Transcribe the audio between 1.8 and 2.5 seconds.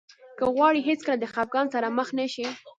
مخ نه شئ.